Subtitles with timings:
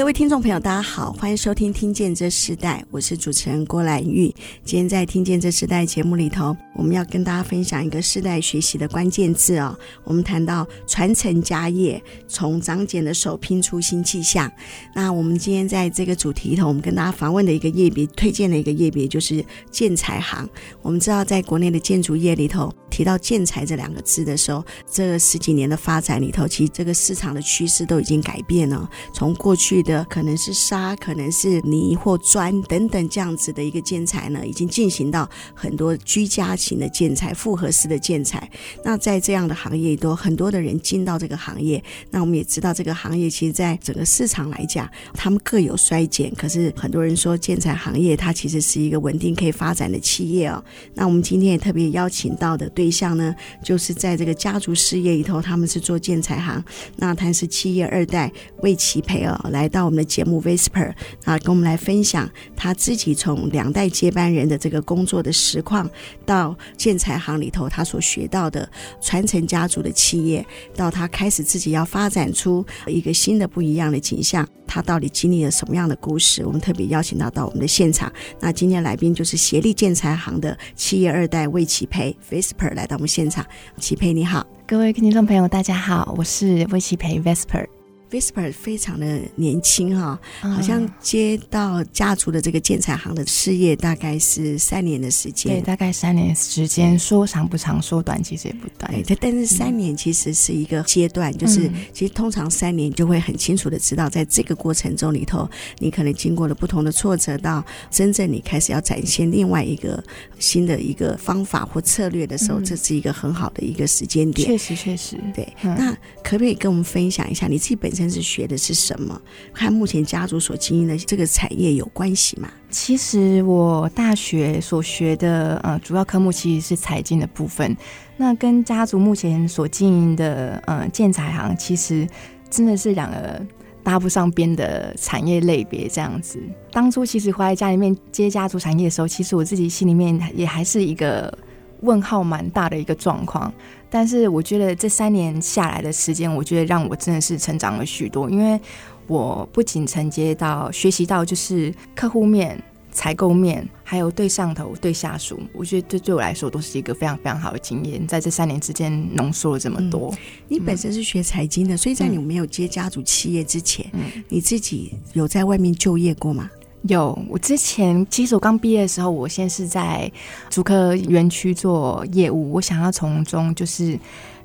[0.00, 4.34] 各位听众朋友，大家好，欢迎收听《听见这时代》，我是主持人郭兰玉。
[4.64, 9.78] 今天在《听见这时代》节目里头，我们要跟大家分享一个世代学习的关键字哦。
[10.04, 14.50] 我们谈到传承家业，从长茧的手拼出新气象。
[14.94, 20.48] 那我们今天在这个主题里头，我们跟大家访问的一个业别，推荐的一个业别就是建材行。
[20.80, 38.48] 我们知道，在国内的建筑业里头，提到建材这两个字的时候，这十几年的发展里头，其实这个市场的趋势都已经改变了，从过去的可能是沙，可能是泥或砖等等这样子的一个建材呢，已经进行到很多居家型的建材、复合式的建材。
[38.84, 41.82] 那在这样的行业都很多的人进到这个行业。
[42.10, 46.32] 那我们也知道，这个行业其实在整个市场来讲，他们各有衰减。
[46.36, 50.62] 可是很多人说，建材行业它其实是一个稳定可以发展的企业哦。
[50.94, 53.34] 那我们今天也特别邀请到的对象呢，
[53.64, 56.64] 就是在这个家族事业里头，他们是做建材行。
[56.96, 59.79] 那他是企业二代魏启培哦，来到。
[59.84, 60.92] 我们的节目 Whisper
[61.24, 65.88] 啊，跟我们来分享他自己从两代接班人的这个工作的实况，
[66.24, 68.68] 到建材行里头他所学到的
[69.00, 76.44] 传承家族的企业，到他开始自己要发展出一个新的不一样的景象，他到底经历了什么样的故事？
[76.44, 78.12] 我们特别邀请到到我们的现场。
[78.38, 83.44] 那今天来宾就是协力建材行的企业二代魏启培 Whisper 来到我们现场。
[83.78, 87.79] 启培你好，各位听众朋友大家好，我是魏启培 Whisper。
[88.10, 95.54] Whisper 非常的年轻哈，好像接到家族的这个建材行的事业，大概是三年的时间。
[95.54, 98.92] 对，大概三年时间，说长不长，说短其实也不短。
[99.04, 110.02] 对，但是三年其实是一个阶段，就是其实通常三年就会很清楚的知道，在这个过程中里头，你可能经过了不同的挫折，到真正你开始要展现另外一个
[110.40, 114.48] 新的一个方法或策略的时候，这是一个很好的一个时间点。
[114.48, 115.48] 确实，确实，对。
[115.62, 117.99] 那可不可以跟我们分享一下你自己本身？
[118.00, 119.20] 真是学的是什么？
[119.52, 122.48] 和目前家族所经营的这个产业有关系吗？
[122.70, 127.76] 其实我大学所学的呃主要科目其实是财经的部分，
[128.16, 132.08] 那跟家族目前所经营的呃建材行其实
[132.48, 133.44] 真的是两个
[133.82, 136.40] 搭不上边的产业类别这样子。
[136.72, 141.36] 当初其实回来家里面接家族产业的时候，其实我自己心里面也还是一个
[141.82, 143.52] 问号蛮大的一个状况。
[143.90, 148.58] 但是我觉得这三年下来的时间，我觉得让我真的是成长了许多，因为
[149.06, 152.62] 我不仅承接到、学习到，就是客户面、
[152.92, 158.06] 采购面，还有对上头、对下属，我觉得这对我来说都是一个非常非常好的经验。
[158.06, 160.10] 在这三年之间，浓缩了这么多。
[160.12, 166.48] 嗯、你本身是学财经的，所以在你没有接家族企业之前，嗯、你自己有在外面就业过吗？
[166.82, 170.10] 有，我之前其实我刚毕业的时候，我先是在
[170.48, 173.98] 主科园区做业务，我想要从中就是。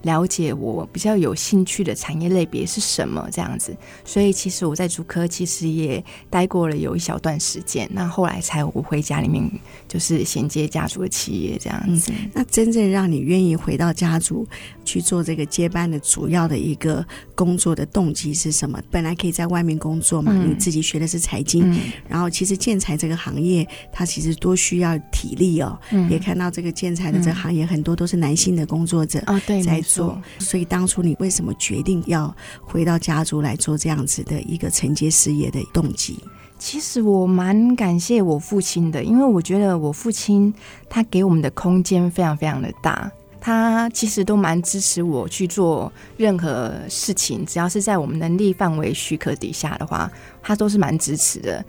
[0.05, 9.43] 了解我比较有兴趣的产业类别是什么这样子，所以其实我在竹科其实也待过了有一小段时间，那后来才我回家里面
[9.87, 12.11] 就是衔接家族的企业这样子。
[12.11, 14.47] 嗯，那真正让你愿意回到家族
[14.85, 18.79] 去做这个接班的主要的一个工作的动机是什么？
[18.91, 29.81] 本来可以在外面工作嘛，嗯，你自己学的是财经，嗯，然后其实建材这个行业它其实多需要体力哦，嗯，也看到这个建材的这个行业很多都是男性的工作者哦，对，在。
[29.95, 36.19] 做，所以当初你为什么决定要回到家族来做这样子的一个承接事业的动机？
[36.57, 40.53] 其实我蛮感谢我父亲的，因为我觉得我父亲
[40.89, 43.11] 他给我们的空间非常非常的大，
[43.41, 50.09] 他其实都蛮支持我去做任何事情，只要是在我们能力范围许可底下的话，
[50.41, 51.63] 他都是蛮支持的。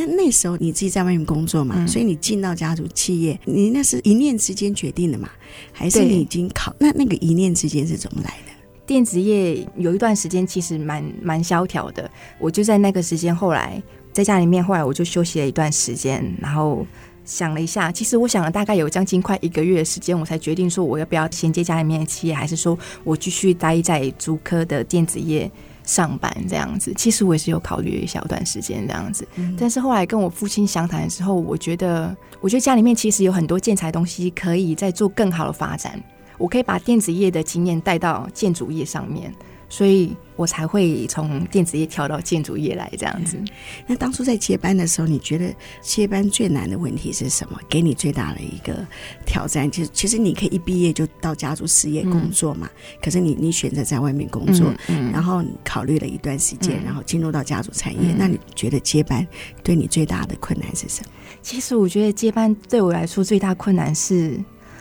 [0.00, 5.28] 那那时候你自己在外面工作嘛，嗯、所以你进到家族企业，你那是一念之间决定的嘛？
[5.72, 6.74] 还是你已经考？
[6.78, 8.52] 那那个一念之间是怎么来的？
[8.86, 13.80] 电子业有一段时间其实蛮蛮萧条的，我就在那个时间，后来
[14.12, 16.86] 在家里面，后来我就休息了一段时间，然后
[17.24, 25.50] 想了一下，其实我想了大概有将近快一个月的时间，我才决定说我要不要衔接家里面的企业，还是说我继续待在竹科的电子业。
[25.90, 36.00] 上班这样子，其实我也是有考虑一小段时间这样子，嗯、但是后来跟我父亲详谈的时候，我觉得，我觉得家里面其实有很多建材东西可以再做更好的发展，
[36.38, 39.34] 我可以把电子业的经验带到建筑业上面，
[39.70, 43.38] 所以我才会从电子业跳到建筑业来这样子。
[43.86, 47.58] 那当初在接班的时候，你觉得接班最难的问题是什么？
[47.68, 48.86] 给你最大的一个
[49.24, 52.68] 挑战，就是其实你可以一毕业就到家族事业工作嘛。
[52.68, 54.74] 嗯、可是你你选择在外面工作，
[55.12, 58.12] 然后考虑了一段时间，嗯、然后进入到家族产业。
[58.12, 59.26] 嗯、那你觉得接班
[59.62, 61.10] 对你最大的困难是什么？
[61.42, 64.38] 其实我觉得接班对我来说最大困难是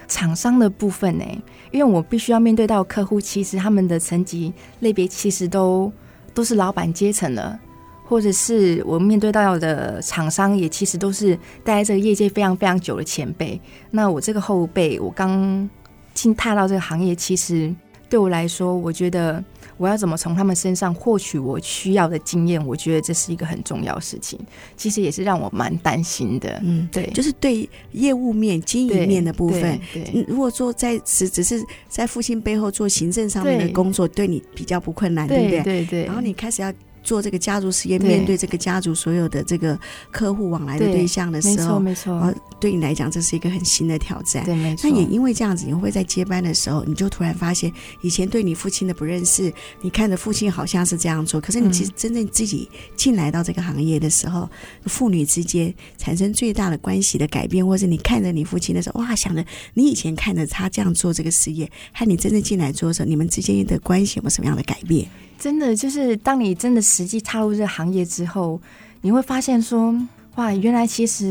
[0.10, 1.24] 厂商的部分呢，
[1.72, 4.52] 因为我必须要面对到客户，其实他们的层级
[4.82, 5.90] 类别其实都
[6.34, 7.58] 都是老板阶层了，
[8.04, 13.62] 或者是我面对到的厂商也其实都是待在这个业界非常非常久的前辈。
[13.92, 15.70] 那我这个后辈，我刚
[16.14, 17.74] 进踏到这个行业，其实
[18.10, 19.42] 对我来说，我觉得。
[19.80, 22.64] 我要怎么从他们身上获取我需要的经验？
[22.68, 24.38] 我觉得这是一个很重要的事情。
[24.78, 26.62] 其实也是让我蛮担心的。
[26.64, 29.80] 嗯，对，就是对业务面、经营面的部分。
[29.94, 35.64] 对，对，如果说在只只是在父亲背后做行政上面的工作，对，对你比较不困难，对不对？
[35.64, 36.06] 对对。
[36.06, 36.72] 然后你开始要。
[37.04, 39.78] 做这个家族事业，面对这个家族所有的这个
[40.12, 44.44] 客户往来的对象的时候，没错，没错，对你来讲这是一个很新的挑战。
[44.46, 44.90] 对，没错。
[44.90, 49.52] 那也因为这样子，你会在接班的时候，你就突然发现，以前对你父亲的不认识，
[49.82, 54.50] 你看着父亲好像是这样做，可是你其实真正自己进来到这个行业的时候，嗯、
[54.86, 59.44] 父女之间产生最大的关系的改变，或是你看着你父亲的时候，哇， 想着
[59.74, 65.08] 你以前看着他这样做这个事业，和你真正进来做的时候，你们之间的关系有没有什么样的改变？
[65.40, 68.60] 真的就是，当你真的实际踏入这个行业之后，
[69.02, 69.96] 你会发现说，
[70.36, 71.26] 哇，原来其实，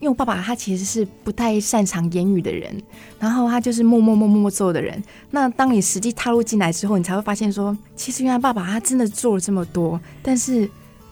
[0.00, 2.76] 因为我爸爸他其实是不太擅长言语的人，
[3.20, 5.00] 然后他就是默默默默默做的人。
[5.30, 10.68] 那当你实际踏入进来之后，你才会发现说，其实原来爸爸他真的做了这么多，但是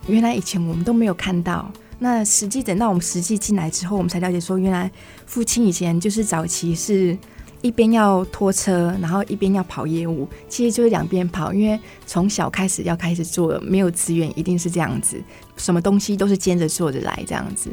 [0.08, 1.70] 原来以前我们都没有看到。
[2.00, 4.90] 那实际等到我们实际进来之后，我们才了解说，原来
[5.26, 7.16] 父亲以前就是早期是。
[7.62, 11.54] 一边要拖车，然后一边要跑业务，其实就是两边跑。
[11.54, 15.16] 因为从小开始要开始做，没有资源，一定是这样子，
[15.56, 17.70] 什么东西都是兼着做着来这样子。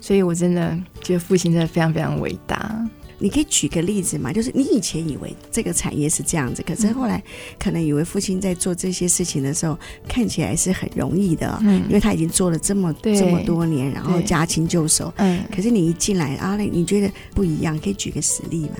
[0.00, 2.84] 所以我真的觉得父亲真的非常非常伟大。
[3.20, 4.32] 你可以举个例子嘛？
[4.32, 7.20] 就是你以前以为这个产业是这样子，可是后来
[7.58, 9.76] 可能以为父亲在做这些事情的时候，
[10.08, 15.42] 看起来是很容易的，嗯，因为他已经做了这么这么多年，然后驾轻就熟，嗯。
[15.52, 17.76] 可是你一进来阿啊，你觉得不一样？
[17.80, 18.76] 可以举个实例吗？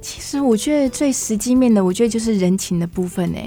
[0.00, 3.38] 其实我觉得最实际面的，我觉得就是人情的部分呢。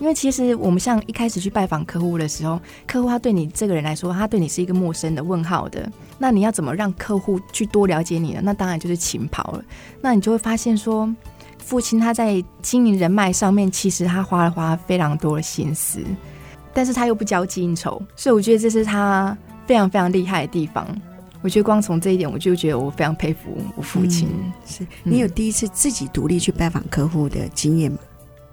[0.00, 5.86] 因为其实我们像一开始去拜访客户的时候，客户他对你这个人来说，他对你是一个陌生的问号的。
[6.16, 8.40] 那你要怎么让客户去多了解你呢？
[8.42, 9.64] 那当然就是情跑了。
[10.00, 11.14] 那你就会发现说，
[11.58, 16.00] 父亲他在经营人脉上面，其实他花了花非常多的心思，
[16.72, 19.36] 但是他又不交际应酬，所以我觉得这是他
[19.66, 20.86] 非常非常厉害的地方。
[21.42, 24.28] 我觉得光从这一点，我就觉得我非常佩服我父亲。
[24.30, 27.98] 嗯、是你有第一次自己独立去拜访客户的经验吗？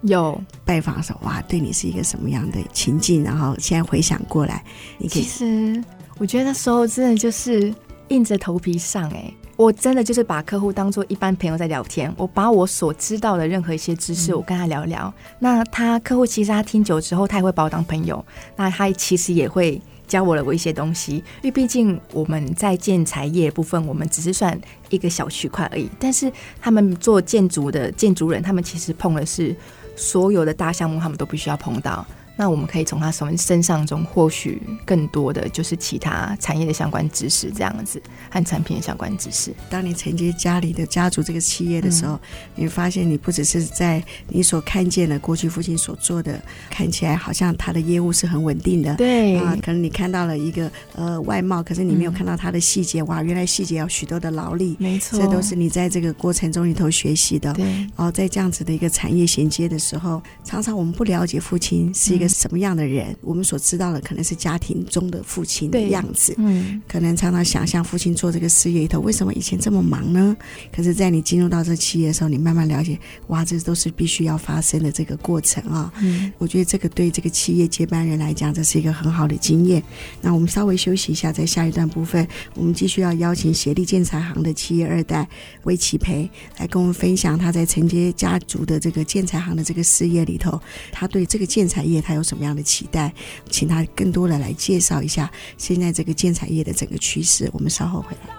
[0.02, 3.22] 有拜访的时候，哇，对你是一个什么样的情境？
[3.22, 4.64] 然后现在回想过来，
[4.96, 5.08] 你。
[5.08, 5.82] 其实
[6.18, 7.74] 我觉得那时候真的就是
[8.08, 15.12] 硬着头皮上哎、欸，我真的就是把客户当做一般朋友在聊天，我把我所知道的任何一些知识，我跟他聊聊。
[15.18, 18.24] 嗯、那他客户其实他听久之后，他也会把我当朋友，
[18.56, 19.78] 那他其实也会。
[20.08, 24.58] 教我了我一些东西，因为毕竟我们在建材业部分，我们只是算
[24.88, 25.88] 一个小区块而已。
[26.00, 29.54] 但是他们做建筑的建筑人，他们其实碰的是
[29.94, 32.04] 所有的大项目，他们都必须要碰到。
[32.38, 38.00] 那我们可以从他什么身上中获取更多的就是其他产业的相关知识，这样子
[38.30, 39.52] 和产品的相关知识。
[39.68, 42.20] 当你承接家里的家族这个企业的时候，嗯、
[42.54, 49.36] 你发现你不只是在你所看见的过去父亲所做的，看起来好像他的业务是很稳定的，对。
[49.38, 57.52] 啊，可能你看到了一个呃外貌，可是你没有看到他的细节，嗯、哇，原来细节有许多的劳力，没错，这都是你在这个过程中里头学习的。
[57.54, 63.10] 对，然后在这样子的一个产业衔接的时候，常常我们不了解父亲是一个什么样的人。
[63.10, 70.36] 嗯我们所知道的可能是家庭中的父亲的样子，嗯，可能常常想象父亲做这个事业里头，为什么以前这么忙呢？
[70.74, 75.92] 可是，在你进入到这企业的时候，你慢慢了解，哇，这都是必须要发生的这个过程啊。
[76.00, 79.82] 嗯，我觉得这个对这个企业接班人来讲，这是一个很好的经验。
[80.22, 85.28] 那我们稍微休息一下，在下一段部分，我们继续要邀请协力建材行的企业二代
[85.64, 90.58] 魏启培来跟我们分享他在承接家族的这个建材行的这个事业里头，
[90.92, 93.12] 他对这个建材业他有有什么样的期待
[93.48, 98.38] 请他更多的来介绍一下现在这个建材业的整个趋势我们稍后回来。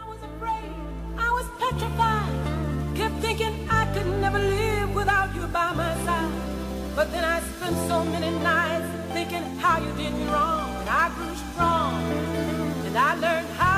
[13.02, 13.69] I learned how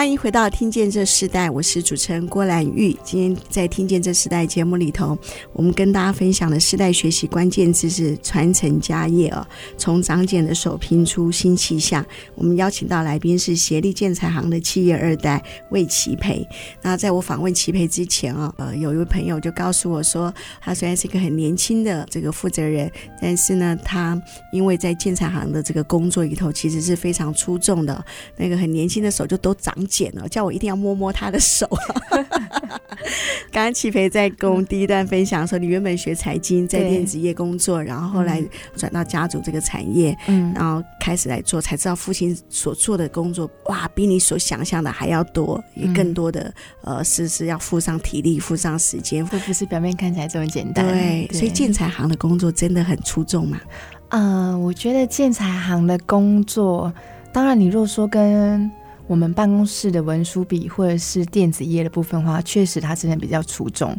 [0.00, 2.96] 欢迎回到《听见这时代》，我是主持人郭兰玉。
[3.04, 5.14] 今天在《听见这时代》节目里头，
[5.52, 9.46] 我们跟大家分享的世代学习关键字是传承家业哦。
[9.76, 12.02] 从长茧的手拼出新气象。
[12.34, 16.48] 我们邀请到来宾是协力建材行的企业二代魏齐培。
[16.80, 22.90] 那在我访问齐培之前啊，呃，有一位朋友就告诉我说，他虽然是一个很年轻的这个负责人，
[23.20, 24.18] 但是呢，他
[24.50, 28.02] 因为在建材行的这个工作里头，其实是非常出众的。
[28.38, 31.68] 那个很年轻的手就都长茧了，叫我一定要摸摸他的手。
[33.52, 38.40] 刚刚齐培在跟我们第一段分享说，你原本学财经，在电子业工作，然后后来
[38.76, 50.86] 转到家族这个产业，嗯，然后开始来做，才知道父亲所做的工作，哇，比你所想象的还要多，也更多的呃，是是要付上体力，付上时间，会不是表面看起来这么简单。
[50.86, 53.60] 对，对，所以建材行的工作真的很出众嘛？
[54.10, 56.92] 嗯、呃，我觉得建材行的工作，
[57.32, 58.70] 当然你如果说跟
[59.10, 63.92] 我们办公室的文书笔，或者是电子业的部分的话，确实它真的比较出众。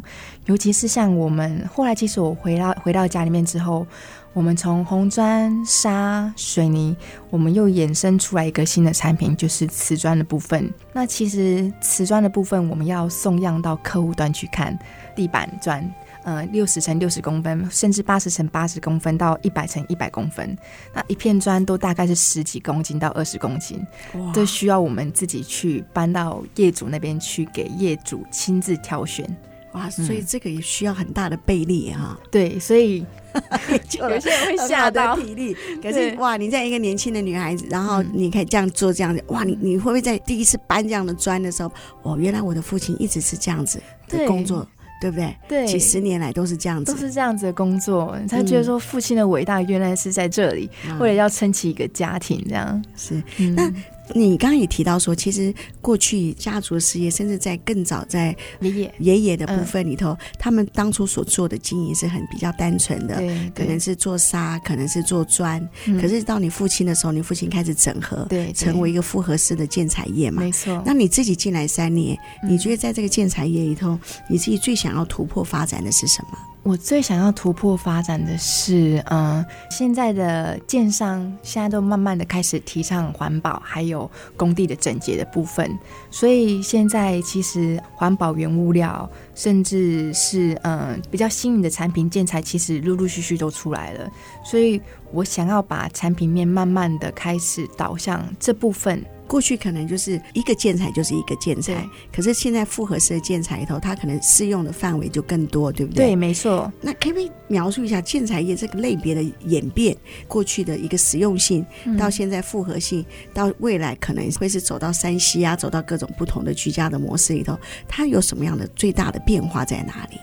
[0.46, 3.86] 尤其是像我们后来，其实我回到回到家里面之后，
[4.32, 6.96] 我们从红砖、沙、水泥，
[7.28, 10.72] 我们又衍生出来一个新的产品，就是瓷砖的部分。
[10.94, 14.78] 那其实瓷砖的部分，我们要送样到客户端去看
[15.14, 15.86] 地板砖。
[16.24, 20.56] 呃，六十乘六十公分，甚至八十乘八十公分到一百乘一百公分，
[20.94, 23.84] 那一片砖都大概是十几公斤到二十公斤，
[24.32, 29.28] 这，需要我们自己去搬到业主那边去，给业主亲自挑选。
[29.72, 32.18] 哇，所以这个也需要很大的臂力哈。
[32.30, 33.06] 对，所以
[33.98, 35.56] 有些人会吓到体力。
[35.82, 44.68] 可是哇，你这样一个年轻的女孩子，然后你可以这样做这样子，哇，你你会不会在第一次搬这样的砖的时候，哦，原来我的父亲一直是这样子的工作。
[45.02, 45.36] 对不对？
[45.48, 48.16] 对，几十年来都是这样子，都是这样子的工作。
[48.28, 53.20] 他觉得说，父亲的伟大原来是在这里，嗯、为了要撑起一个家庭，这样是。
[53.38, 53.72] 嗯、那。
[54.14, 63.16] 你刚刚也提到说，其实过去家族事业，甚至在更早在爷爷爷爷的部分里头，嗯、他们当初所做的经营是很比较单纯的，
[63.54, 65.66] 可能是做沙，可能是做砖。
[65.86, 70.82] 嗯、可是到你父亲的时候，你父亲开始整合，对，成为一个复合式的建材业嘛，没错。
[70.84, 72.16] 那你自己进来三年，
[72.46, 76.38] 你觉得在这个建材业里头，你自己最想要突破发展的是什么？
[76.64, 85.68] 我最想要突破发展的是，嗯，现在的建商现在都慢慢的开始提倡环保，还有工地的整洁的部分。
[86.08, 94.08] 所以现在其实环保原物料，甚至是嗯比较新颖的产品建材，其实陆陆续续都出来了。
[94.44, 94.80] 所以
[95.12, 99.04] 我想要把产品面慢慢的开始导向这部分。
[99.28, 106.08] 过去可能就是一个建材就是一个建材，可是现在复合式的建材里头，它可能适用的范围就更多，对不对？
[106.08, 106.70] 对，没错。
[106.82, 109.96] 那可不可以描述一下建材业这个类别的演变？
[110.28, 111.64] 过去的一个实用性，
[111.98, 113.02] 到现在复合性，
[113.32, 120.18] 到未来可能会是走到山西啊，走到各种不同的居家的模式里头，它有什么样的最大的变化在哪里？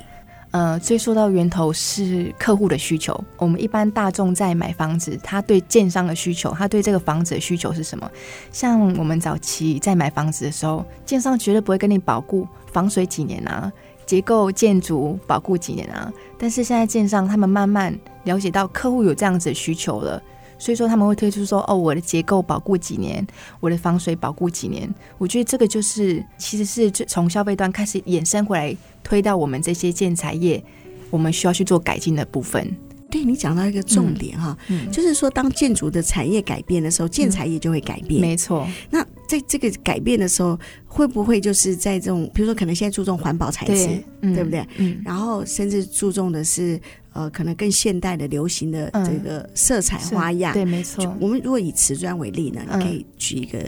[0.52, 3.20] 呃，追溯到源头是客户的需求。
[3.38, 8.10] 我们一般大众在买房子，他对建商的需求，他对这个房子的需求是什么？
[8.52, 13.72] 像我们早期在买房子的时候，建商绝对不会跟你保固防水几年啊，
[14.08, 16.12] 结构建筑保固几年啊。
[16.38, 20.22] 但是现在建商他们慢慢了解到客户有这样子的需求了。
[20.60, 23.26] 所以说他们会推出说，哦，我的结构保固几年，
[23.62, 24.94] 我的防水保固几年。
[25.18, 30.62] 我觉得这个就是其实是从消费端开始衍生回来，推到我们这些建材业，
[31.10, 32.76] 我们需要去做改进的部分。
[33.10, 38.20] 对，你讲到一个重点哈，嗯嗯、就是说当建筑的产业改变的时候，建材业就会改变。
[38.20, 38.68] 嗯、没错。
[38.92, 43.88] 那在这个改变的时候，会不会就是在这种，比如说可能现在注重环保材质，
[44.22, 44.64] 对不对？
[44.78, 45.02] 嗯。
[45.04, 46.80] 然后甚至注重的是。
[47.14, 51.16] 呃，可能更现代的、流行的这个色彩花样，嗯、对，没错。
[51.20, 53.60] 我们如果以瓷砖为例呢，你可以举一个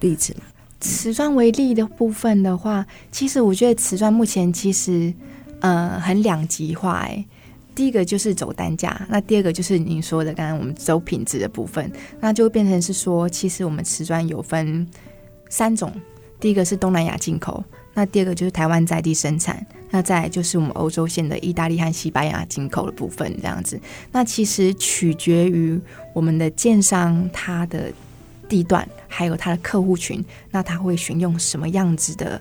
[0.00, 0.40] 例子吗？
[0.80, 5.12] 瓷砖为例的部分的话，其实我觉得瓷砖目前其实
[5.60, 6.98] 呃很两极化。
[6.98, 7.24] 哎，
[7.74, 14.86] 第一个就是走单价，那第二个就是您说的刚刚我们走品质的部分，那就变成是说，其实我们瓷砖有分
[15.48, 15.92] 三种，
[16.38, 17.64] 第一个是东南亚进口。
[17.94, 23.80] 那第二个就是台湾在地生产，那再来就是我们欧洲线的意大利和西班牙进口的部分，这样子。
[24.12, 25.80] 那其实取决于
[26.12, 27.90] 我们的建商它的
[28.46, 32.38] 地段，还有它的客户群，那他会选用什么样子的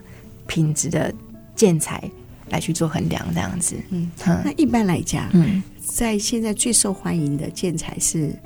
[0.48, 1.14] 品质的
[1.56, 2.04] 建材
[2.50, 3.78] 来去做衡量，这样子。
[3.92, 4.12] 嗯，
[4.44, 8.38] 那一般来讲，嗯，在现在最受欢迎的建材是，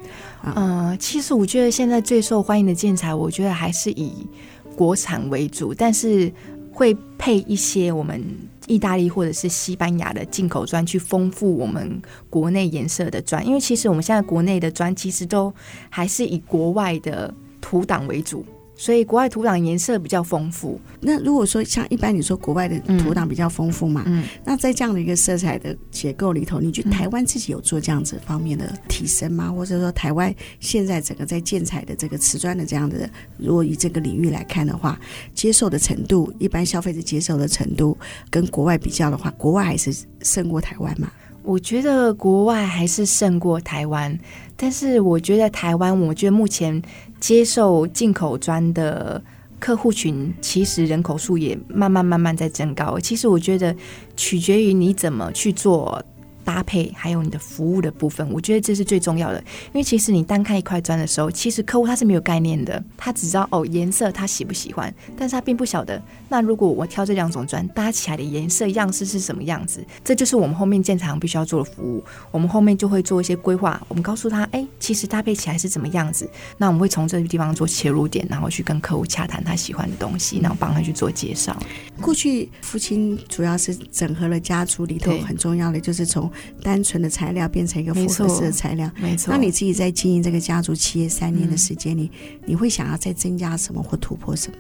[0.44, 4.28] 嗯、呃，其实我觉得现在最受欢迎的建材，我觉得还是以
[4.76, 6.32] 国产为主，但是。
[6.72, 8.24] 会配一些我们
[8.70, 13.46] 意大利或者是西班牙的进口砖，去丰富我们国内颜色的砖。
[13.46, 15.52] 因为其实我们现在国内的砖其实都
[15.90, 18.46] 还是以国外的土档为主，
[18.80, 20.80] 所以国外土壤颜色比较丰富。
[21.02, 29.52] 那如果说像一般你说国外的土壤比较丰富嘛，嗯，那在这样的一个色彩的结构里头，你觉得台湾自己有做这样子方面的提升吗？
[29.52, 34.98] 或者说台湾现在整个在建材的这个瓷砖的这样的，如果以这个领域来看的话，
[35.34, 37.98] 接受的程度，一般消费者接受的程度
[38.30, 41.12] 跟国外比较的话，国外还是胜过台湾吗？
[41.50, 44.16] 我觉得国外还是胜过台湾，
[44.56, 46.82] 但是我觉得台湾，我觉得目前。
[47.20, 49.22] 接受进口砖的
[49.60, 52.98] 客户群，其实人口数也慢慢慢慢在增高。
[52.98, 53.76] 其实我觉得，
[54.16, 56.02] 取决于你怎么去做。
[56.50, 59.38] 搭配还有你的服务的部分，我觉得这是最重要的。
[59.68, 66.02] 因为其实你单看一块砖的时候，其实客户他是没有概念的，他只知道哦颜色他喜不喜欢，但是他并不晓得。
[66.28, 72.04] 那如果我挑这两种砖搭起来的颜色样式是什么样子，这就是我们后面建材行必须要做的服务。
[72.32, 76.28] 我们后面就会做一些规划，我们告诉他，哎，其实搭配起来是怎么样子。
[76.58, 81.56] 那我们会从这个地方做切入点，然后去跟客户洽谈他喜欢的东西，然后帮他去做介绍。
[82.02, 89.34] 过去父亲主要是整合了家族里头很重要的，就是从单纯的材料变成一个复合式的材料，没错。
[89.34, 94.58] 那你自己在经营这个家族企业三年的时间里，嗯，你会想要再增加什么或突破什么？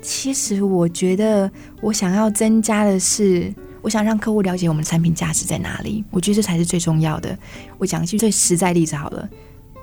[0.00, 1.50] 其实我觉得
[1.80, 6.04] 我想要增加的是，我想让客户了解我们的产品价值在哪里。
[6.10, 7.36] 我觉得这才是最重要的。
[7.78, 9.28] 我讲一句最实在例子好了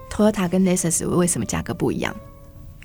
[0.09, 2.15] ，Toyota 跟 Lexus 为什么价格不一样？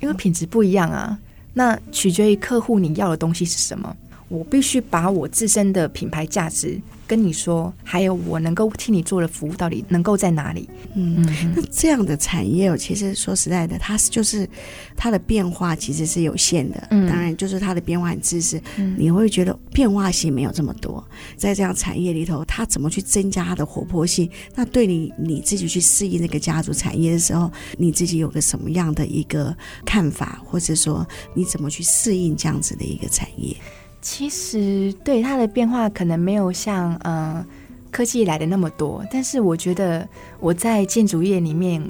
[0.00, 1.18] 因为品质不一样啊。
[1.52, 3.97] 那取决于客户你要的东西是什么。
[4.28, 6.80] 我必须把我自身的品牌价值
[7.11, 10.71] 跟你说，还有我能够替你做的服务到底能够在哪里？
[10.95, 11.26] 嗯，
[11.57, 14.49] 那这样的产业，其实说实在的，它是就是
[14.97, 16.87] 它的变化其实是有限的。
[16.93, 21.05] 嗯，当然就是它的变化很自私，嗯，你会觉得变化性没有这么多。
[21.37, 24.31] 在这样产业里头，它怎么去增加它的活泼性？
[24.55, 29.52] 那对你你自己去适应那个家族产业的时候，你自己有个什么样的一个
[29.85, 33.57] 看法，或者说你怎么去适应这样子的一个产业？
[34.02, 37.45] 其实对它的变化可能没有像呃
[37.90, 41.83] 科技来的那么多，但是我觉得我在建筑业里面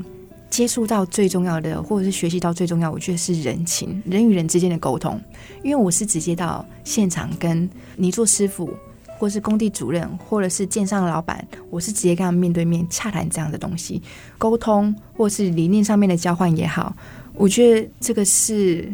[0.49, 5.21] 接触到最重要的，或者是学习到最重要，我觉得是人情，人与人之间的沟通。
[5.63, 8.69] 因为我是直接到现场跟泥做师傅，
[9.17, 14.03] 或是工地主任，或者是建商的老板，我是直接跟他们面对面洽谈这样的东西，
[14.37, 16.93] 沟通或是理念上面的交换也好，
[17.35, 18.91] 我觉得这个是。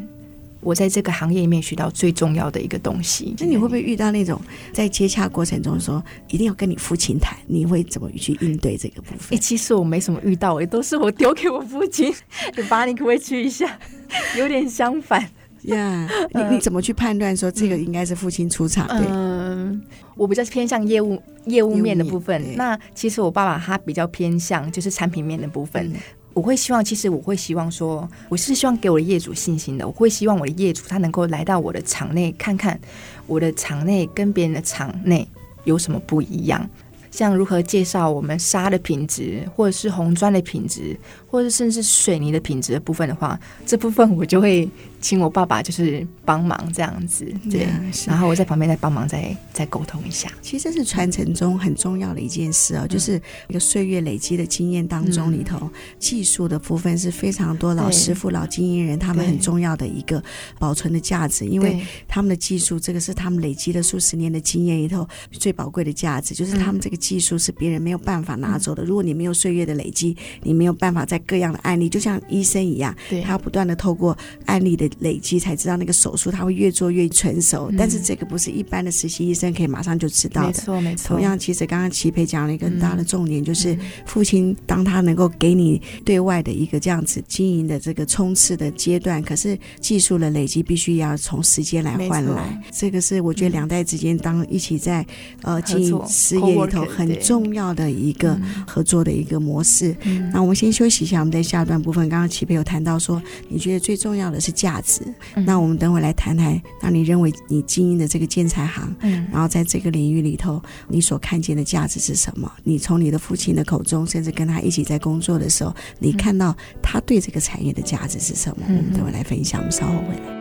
[0.66, 3.36] 我在这个行业里面学到最重要的一个东西。
[3.38, 4.40] 那你会不会遇到那种
[4.72, 7.38] 在接洽过程中说一定要跟你父亲谈？
[7.46, 9.28] 你会怎么去应对这个部分？
[9.28, 12.12] 哎、欸，其实我没什么遇到，也，都是我丢给我父亲。
[12.56, 13.78] 你把，你可不可以去一下？
[14.36, 15.22] 有点相反
[15.62, 16.08] 呀。
[16.34, 18.88] 你你怎么去判断说这个应该是父亲出场？
[18.88, 19.80] 对，嗯，
[20.16, 22.42] 我比较偏向业务业务面的部分。
[22.56, 25.86] 那其实我爸爸他比较偏向就是产品面的部分。
[25.92, 25.94] 嗯
[26.36, 29.86] 我会希望，其实我会希望说，我是希望给我的业主信心的。
[29.86, 32.78] 我会希望我的业主他能够来到我的场内看看，
[33.26, 35.26] 我的场内跟别人的场内
[35.64, 36.68] 有什么不一样。
[37.10, 40.94] 像如何介绍我们纱的品质，或者是红砖的品质，
[41.36, 44.68] 或者甚至水泥的品质的部分的话，这部分我就会
[45.00, 47.68] 请我爸爸就是帮忙这样子，对，
[48.06, 50.32] 然后我在旁边再帮忙再再沟通一下。
[50.42, 60.22] 其实这是传承中很重要的一件事啊、哦，就是一个岁月累积的经验当中里头，嗯、技术的部分是非常多老师傅、老经营人他们很重要的一个
[60.58, 66.96] 保存的价值，因为他们的技术，这个是他们累积了数十年的经验里头最宝贵的价值，就是他们这个。
[66.96, 68.82] 技术是别人没有办法拿走的。
[68.82, 77.70] 如果你没有岁月的累积，你没有办法在各样的案例，就像医生一样，他要不断的透过案例的累积，才知道那个手术他会越做越成熟。
[77.76, 80.48] 但是这个不是一般的实习医生可以马上就知道的。
[80.48, 81.08] 没错，没错。
[81.08, 92.62] 同样，其实刚刚齐培讲了一个很大的重点，就是父亲当他能够给你对外的一个这样子经营的这个冲刺的阶段，可是技术的累积必须要从时间来换来。
[92.72, 95.06] 这个是我觉得两代之间当一起在
[95.42, 96.86] 呃经营事业里头。
[96.96, 99.94] 很重要的一个合作的一个模式。
[100.04, 105.02] 嗯、那我们先休息一下，我们在下段部分，刚刚齐培有谈到说，你觉得最重要的是价值。
[105.36, 112.50] 嗯、那我们等会来谈谈，那你认为你经营的这个建材行，嗯，然后在这个领域里头，你所看见的价值是什么？
[112.64, 118.64] 你从你的父亲的口中，甚至跟他一起在工作的时候，你看到他对这个产业的价值是什么？
[118.68, 119.60] 嗯、我们等会来分享。
[119.60, 120.36] 我们稍后回来。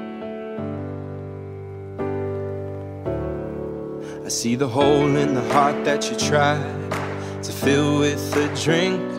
[4.26, 6.58] I see the hole in the heart that you try
[7.44, 9.15] to fill with a drink.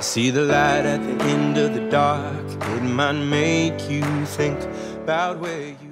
[0.00, 2.46] I see the light at the end of the dark.
[2.46, 4.58] It might make you think
[5.02, 5.89] about where you've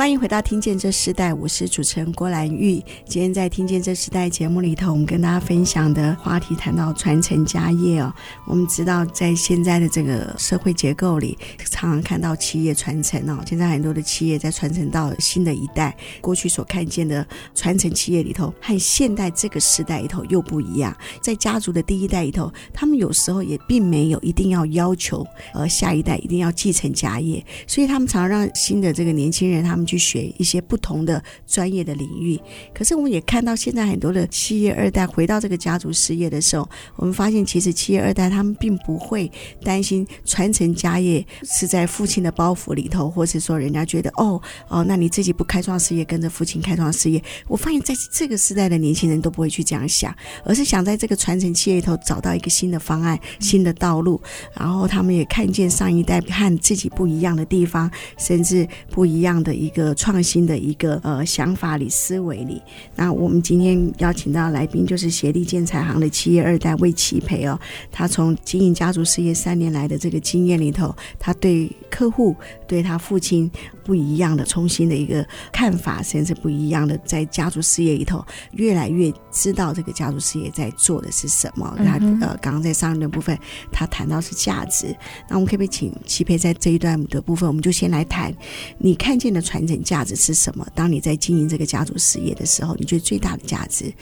[0.00, 2.82] 欢迎回到《听见这时代》，我是主持人郭兰玉。
[3.04, 8.10] 今天在《听见这时代》节目里头，我们跟大家分享的话题谈到传承家业哦。
[8.46, 11.36] 我们知道，在现在的这个社会结构里，
[11.70, 13.44] 常常看到企业传承哦。
[13.46, 20.96] 现在很多的企业在传承到新的一代，过去所看见的传承企业里头，和现代这个时代里头又不一样。
[21.20, 29.86] 在家族的第一代里头，他们有时候也并没有一定要要求，呃，下一代一定要继承家业，所以他们常常让新的这个年轻人他们。
[29.90, 32.38] 去学一些不同的专业的领域，
[32.72, 39.28] 可是我们也看到现在很多的企业二代回到这个家族事业的时候，我们发现其实企业二代他们并不会
[39.64, 47.20] 担心传承家业是在父亲的包袱里头，或是说人家觉得哦哦，那你自己不开创事业，跟着父亲开创事业。
[47.48, 54.20] 我发现在这个时代的年轻人都不会去这样想，而是想在这个传承企业里头找到一个新的方案、新的道路，
[54.56, 59.79] 然后他们也看见上一代和自己不一样的地方，甚至不一样的一个。
[59.80, 62.60] 个创新的一个呃想法里思维里，
[62.94, 67.58] 那我们今天邀请到来宾就是协力建材行的企业二代魏启培哦，
[67.90, 73.50] 他从经营家族事业三年来的这个经验里头，他对客户对他父亲
[73.84, 81.74] 不一样的重新的一个看法，甚至不一样的在家族事业里头越来越知道这个家族事业在做的是什么。
[81.78, 83.38] 他呃刚刚在上一段部分
[83.70, 84.94] 他谈到是价值，
[85.28, 88.34] 那我们可不可以请启培在这一段的部分，我们就先来谈
[88.78, 89.60] 你看见的传。
[89.76, 90.66] 价值是什么？
[90.74, 93.92] 当你在经营这个家族事业的时候，你觉得最大的价值？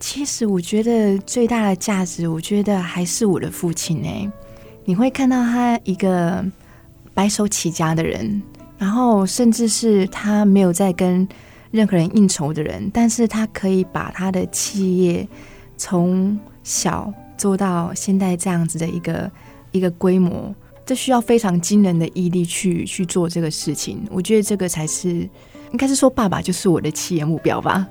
[0.00, 4.30] 其实我觉得最大的价值，我觉得还是我的父亲哎。
[4.84, 6.44] 你会看到他一个
[7.14, 8.42] 白手起家的人，
[8.76, 11.26] 然后甚至是他没有在跟
[11.70, 15.26] 任何人应酬的人，但是他可以把他的企业
[15.78, 19.30] 从小做到现在这样子的一个
[19.72, 20.54] 一个规模。
[20.86, 25.28] 这需要非常惊人的毅力去去做这个事情，我觉得这个才是，
[25.72, 27.86] 应该是说爸爸就是我的企业目标吧。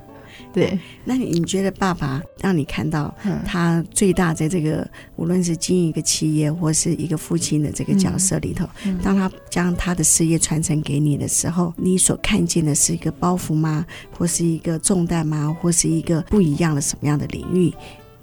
[0.52, 3.14] 对，那你你觉得爸爸让你看到
[3.46, 13.84] 他最大在这个、嗯、无论是经营一个企业或是一个父亲的这个角色里头，嗯嗯、当他将他的事业传承给你的时候，你所看见的是一个包袱吗？
[14.16, 15.56] 或是一个重担吗？
[15.60, 17.74] 或是一个不一样的什么样的领域？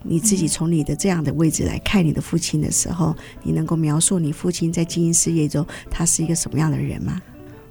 [0.03, 7.21] 你自己从你的这样的位置来看你的父亲的时候，你能够描述你父亲在经营事业中他是一个什么样的人吗？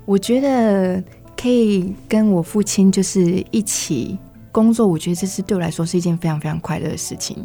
[0.06, 1.04] 我觉得
[1.36, 4.18] 可以跟我父亲就是一起
[4.52, 7.38] 工作，我觉得这是对我来说是一件非常非常快乐的事情。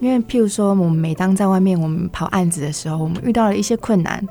[0.00, 4.26] 因为譬如说，我们每当在外面我们跑案子的时候，我们遇到了一些困难，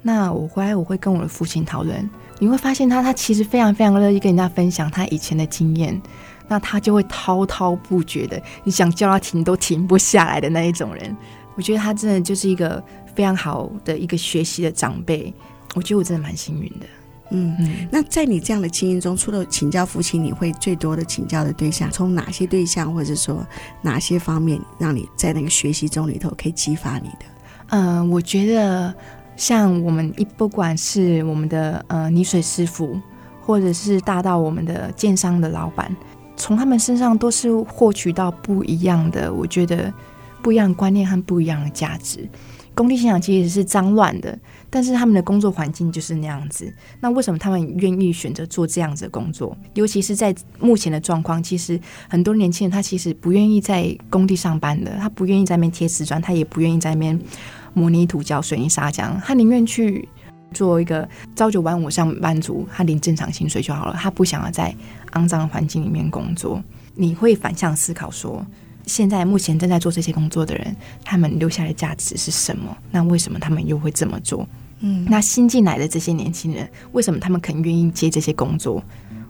[0.00, 6.00] 那我回来我会跟我的父亲讨论，你会发现他他其实非常非常乐意跟人家分享他以前的经验。
[6.48, 11.16] 那他就会滔滔不绝的，你想叫他停都停不下来的那一种人。
[11.54, 12.82] 我觉得他真的就是一个
[13.14, 15.32] 非常好的一个学习的长辈。
[15.74, 16.86] 我觉得我真的蛮幸运的。
[17.30, 17.88] 嗯嗯。
[17.90, 23.46] 那在你这样的经验中，除了请教父亲，你会最多的请教的对象，从哪些对象，或者说
[23.82, 27.26] 哪些方面，让你在那个学习中里头可以激发你的？
[27.70, 28.94] 嗯、呃，我觉得
[29.36, 32.98] 像我们一不管是我们的呃泥水师傅，
[33.42, 35.94] 或者是大到我们的建商的老板。
[36.38, 39.92] 从他们身上都是获取到不一样的，我觉得
[40.40, 42.26] 不一样观念和不一样的价值。
[42.74, 44.38] 工地现场其实是脏乱的，
[44.70, 46.72] 但是他们的工作环境就是那样子。
[47.00, 49.56] 那为什么他们愿意选择做这样子的工作？
[49.74, 57.20] 尤其是在目前的状况，其实很多年轻人他其实不愿意在工地上班的，他不愿意在那边贴瓷砖，他也不愿意在那边
[57.74, 60.08] 模泥土胶、水泥砂浆，他宁愿去。
[60.52, 63.96] 做一个朝九晚五上班族，他领正常薪水就好了。
[63.98, 64.74] 他不想要在
[65.12, 66.62] 肮脏的环境里面工作。
[66.94, 68.44] 你会反向思考说，
[68.86, 72.76] 现在目前正在做这些工作的人，他们留下的价值是什么？
[72.90, 74.48] 那为什么他们又会这么做？
[74.80, 78.82] 嗯，那新进来的这些年轻人，为什么他们肯愿意接这些工作？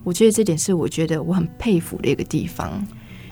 [0.04, 2.70] 我觉得这点是我觉得我很佩服的一个地方。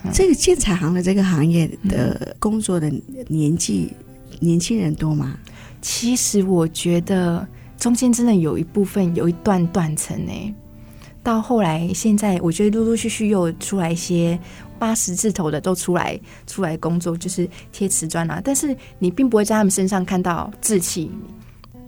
[0.05, 2.93] 嗯、这个建材行的这个行业的工作的
[3.29, 3.95] 年纪，
[4.33, 5.39] 嗯、年轻人多吗？
[5.81, 7.47] 其实我觉得。
[7.79, 10.55] 中间真的有一部分有一段断层呢，
[11.23, 14.39] 到后来现在我觉得陆陆续续又出来一些
[14.79, 18.41] 八十字头的都出来出来工作，就是贴瓷砖啊。
[18.43, 21.11] 但是你并不会在他们身上看到志气。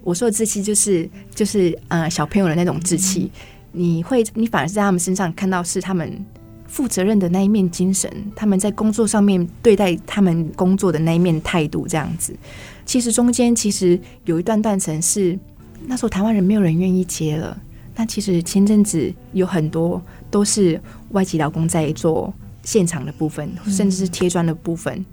[0.03, 3.31] 我说的志气就是就是呃小朋友的那种志气，
[3.73, 6.25] 你会你反而是在他们身上看到是他们
[6.67, 12.37] 负责任的那一面精神，他们在工作上面对待他们工作的那一面态度这样子。
[12.85, 15.39] 其实中间其实有一段断层是。
[15.87, 17.57] 那时候台湾人没有人愿意接了。
[17.95, 25.05] 那其实前阵子有很多都是外籍劳工在做现场的部分，甚至是贴砖的部分。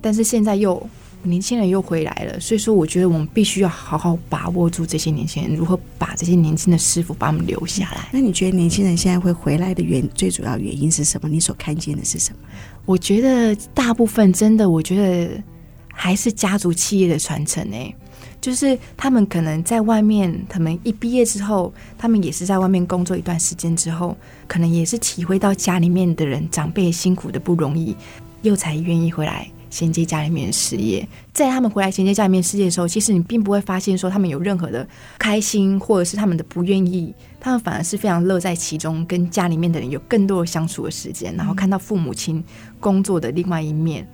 [0.00, 0.86] 但是现在又
[1.22, 8.10] 年轻人又回来了，所以说我觉得我们必须要好好把握住这些年轻人，如何把这些年轻的师傅把他们留下来。
[8.12, 11.26] 那你觉得年轻人现在会回来的原最主要原因是什么？
[11.26, 12.38] 你所看见的是什么？
[12.84, 15.42] 我觉得大部分真的，我觉得
[15.88, 17.96] 还是家族企业的传承诶，
[18.44, 24.14] 就是他们可能在外面，他们一毕业之后，他们也是在外面工作一段时间之后，
[24.46, 27.96] 可能也是体会到家里面的人长辈辛苦的不容易，
[28.42, 29.48] 又才愿意回来。
[29.70, 34.86] 衔接家里面的事业，在他们回来衔接家里面事业的时候，其实你并不会发现说他们有任何的
[35.18, 42.44] 开心，或者是他们的不愿意，他们反而是非常乐在其中，跟家里面的人有更多的相处的时间，然后看到父母亲
[42.78, 44.06] 工作的另外一面，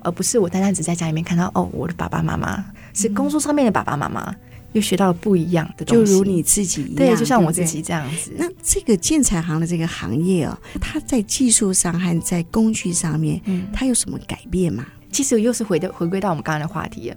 [0.00, 2.62] 而不是我单单只在家里面看到哦，我的爸爸妈妈
[2.96, 4.34] 是工作上面的爸爸妈妈。
[4.72, 8.30] 又学到了不一样的东西，就如你自己一样，对，就像我自己这样子。
[8.36, 14.84] 那这个建材行的这个行业哦，它在技术上和在工具上面，嗯，它有什么改变吗？
[15.10, 17.10] 其实又是回到回归到我们刚刚的话题，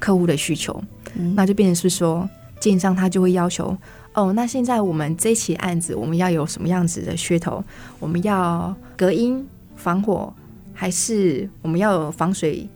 [0.00, 0.82] 客户的需求，
[1.14, 3.76] 嗯，那就变成是说，建商他就会要求，
[4.14, 7.62] 哦，那现在我们这起案子，我们要有什么样子的噱头？
[8.00, 10.34] 我们要隔音、防火，
[10.74, 12.68] 还是我们要有防水，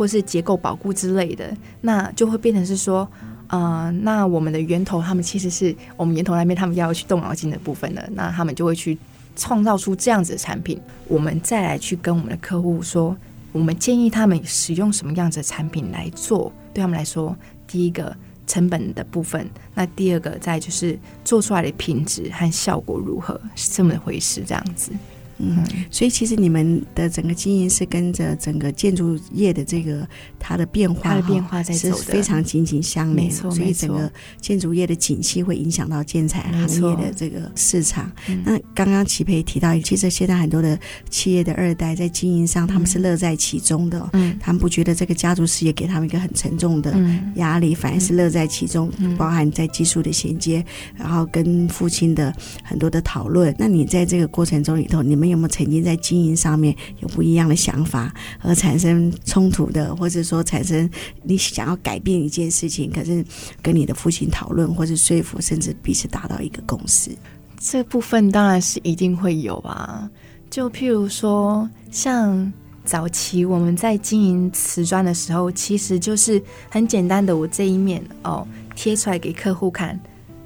[0.00, 1.54] 或是结构保固之类的？
[1.82, 3.06] 那就会变成是说。
[3.48, 8.96] 啊、那我们的源头，他们其实是我们源头那边，他们要去动脑筋的部分的，那他们就会去
[9.34, 13.16] 创造出这样子的产品，我们再来去跟我们的客户说，
[13.50, 17.36] 我们建议他们使用什么样子的产品来做，对他们来说，
[17.66, 24.92] 第一个成本的部分，那第二个再就是做出来的品质和效果如何，是这么回事，这样子。
[25.40, 30.06] 嗯，所以其实你们的整个经营是跟着整个建筑业的这个
[30.38, 33.28] 它的变化，它的变化在走的，是非常紧紧相连。
[33.28, 38.10] 没错，所以整个建筑业的景气会影响到建材行业的这个市场。
[38.44, 44.10] 那刚刚齐培提到，其实现在很多的企业的二代在经营上，他们是乐在其中的。
[44.12, 46.94] 嗯，他们不觉得这个家族事业给他们一个很沉重的
[47.36, 50.64] 压力，反而是乐在其中，包含在技术的衔接，
[50.96, 53.54] 然后跟父亲的很多的讨论。
[53.58, 60.88] 那你在这个过程中里头，你们有没有曾经在经营上面有不一样的想法而产生冲突的，或者说产生
[61.22, 63.24] 你想要改变一件事情，可是
[63.62, 67.10] 跟你的父亲讨论或者说服，甚至彼此达到一个共识？
[67.58, 70.10] 这部分当然是一定会有啊。
[70.48, 72.52] 就譬如说，像
[72.84, 80.00] 早期我们在经营瓷砖的时候，其实就是很简单的，我这一面哦贴出来给客户看，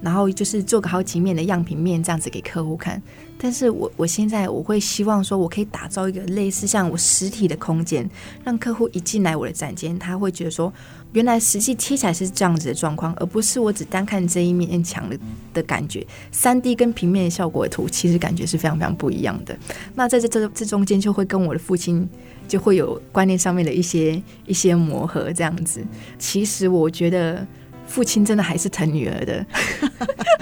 [0.04, 3.02] 然后就是做个好几面的样品面这样子给客户看。
[3.36, 8.08] 但是我我现在我会希望说，我可以打造一个类似像我实体的空间，
[8.44, 10.72] 让客户一进来我的展间，他会觉得说，
[11.12, 15.18] 原来实际贴起来是这样子的状况，而不是我只单看这一面墙的
[15.52, 16.06] 的感觉。
[16.30, 19.58] 三 D 跟平面效果图，其实感觉是非常非常不一样的。
[19.94, 22.08] 那在这这这中间，就会跟我的父亲
[22.46, 25.84] 就会有观念上面的一些一些磨合，这样子。
[26.18, 27.46] 其实我觉得。
[27.86, 29.46] 父亲真的还是疼女儿的，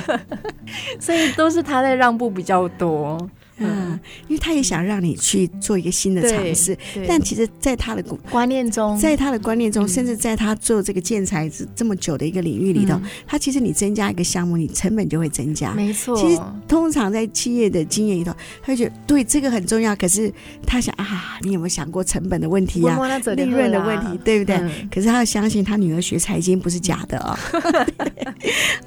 [0.98, 3.18] 所以都是他在让步比较多。
[3.64, 15.72] 嗯，因为他也想让你去做一个新的尝试，但其实，在他的观念中，在他的观念中，甚至在他做这个建材这么久的一个领域里头，他其实你增加一个项目，你成本就会增加。
[15.72, 20.32] 没错，其实通常在企业的经验里头，他会觉得对这个很重要，可是
[20.66, 24.58] 他想啊，你有没有想过成本的问题呀、啊，利润的问题，对不对？
[24.90, 27.38] 可是他要相信他女儿学财经不是假的哦。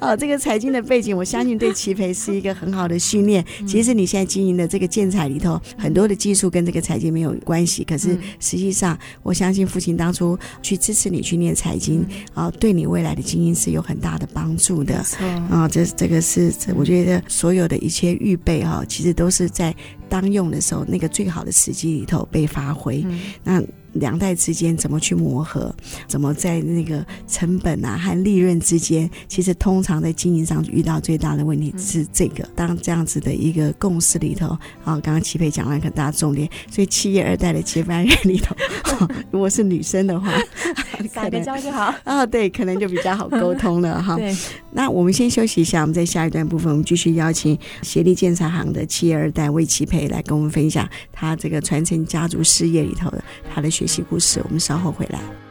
[0.00, 3.44] 哦，这个财经的背景，我相信对齐培是一个很好的训练。
[3.66, 4.65] 其实你现在经营的。
[4.66, 15.04] 这个建材里头很多的技术跟这个财经没有关系，可是实际上，我相信父亲当初去支持你去念财经啊，对你未来的经营是有很大的帮助的。
[15.50, 19.74] 啊，这这个是我觉得所有的一切预备哈，其实都是在
[20.08, 23.04] 当用的时候那个最好的时机里头被发挥。
[23.42, 23.62] 那。
[23.98, 25.74] 两代之间怎么去磨合？
[26.06, 29.08] 怎么在那个成本啊和利润之间？
[29.28, 32.46] 其实通常在经营上遇到最大的问题是这个。
[32.54, 34.48] 当这样子的一个共识里头，
[34.84, 38.54] 啊，刚刚齐培讲了很大重点，所以企业二代的接班人里头，
[39.30, 40.32] 如果是女生的话，
[41.12, 44.16] 撒个娇就好啊，对，可能就比较好沟通了哈。
[44.18, 44.34] 对，
[44.76, 53.66] 那我们先休息一下，我们在下一段部分，我们继续邀请协力建材行的企业二代魏齐培来跟我们分享他这个传承家族事业里头的他的。
[53.76, 55.45] 学习故事，我们稍后回来。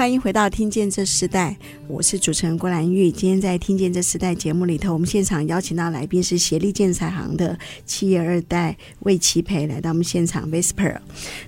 [0.00, 1.54] 欢迎回到《听见这时代》，
[1.86, 3.10] 我是主持人郭兰玉。
[3.12, 10.50] 今天在《听见这时代》节目里头，我们现场邀请到来宾是协力建材行的企业二代魏齐培来到我们现场。
[10.50, 10.96] Whisper，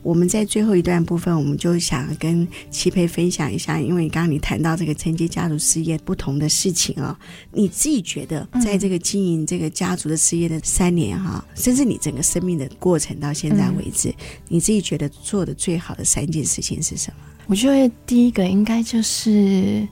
[0.03, 14.15] 我们在最后一段部分，我们就想跟齐培分享一下，因为刚刚你谈到这个承接家族事业不同的事情啊、哦，你自己觉得在这个经营这个家族的事业的三年哈、嗯，甚至你整个生命的过程到现在为止，嗯、
[14.49, 17.32] 你自己觉得做的最好的三件事情是什么？
[17.47, 19.87] 我觉得第一个应该就是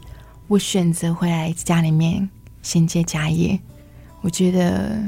[0.47, 2.29] 我选择回来家里面
[2.63, 3.59] 衔接家业，
[4.21, 4.99] 我觉得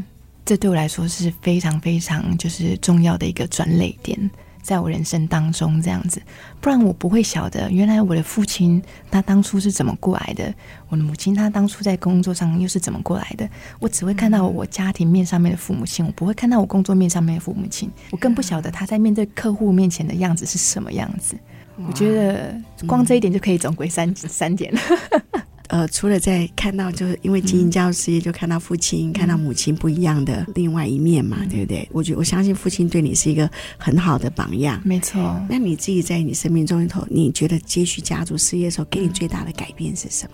[0.45, 6.21] 这对我来说是非常非常就是重要的一个转捩点，在我人生当中这样子，
[6.61, 10.53] 不然我不会晓得原来我的父亲他当初是怎么过来的，
[10.89, 21.37] 我的母亲她当初在工作上又是怎么过来的，我只会看到我家庭面上面的父母亲，我不会看到我工作面上面的父母亲，我更不晓得他在面对客户面前的样子是什么样子。
[21.77, 22.55] 我觉得
[22.87, 24.81] 光这一点就可以总归三、嗯、三点了。
[25.69, 31.89] 呃，除了在看到，就是因为经营家族事业，就看到父亲、嗯、看到母亲不一样的另外一面嘛，嗯、对不对？
[31.93, 34.79] 我觉我相信父亲对你是一个很好的榜样。
[34.85, 35.41] 没错。
[35.49, 40.33] 那你自己在你生命中里头，你觉得接续家族事业的时候，给你最大的改变是什么？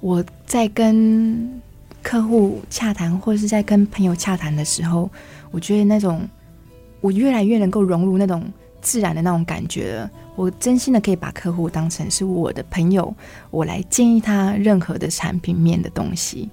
[0.00, 1.60] 我在跟
[2.02, 5.08] 客户洽谈，或者是在跟朋友洽谈的时候，
[5.52, 6.28] 我觉得那种
[7.00, 8.42] 我越来越能够融入那种。
[8.80, 13.14] 自然的那种感觉了，我真心的可以把客户当成是我的朋友，
[13.50, 16.48] 我来建议他任何的产品面的东西，